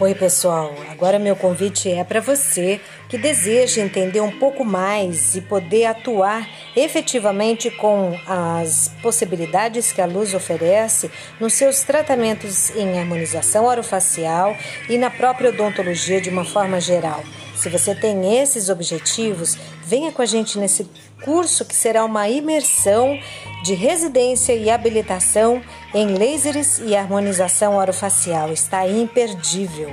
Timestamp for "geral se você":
16.80-17.94